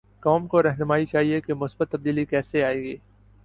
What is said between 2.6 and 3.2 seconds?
آئے گی؟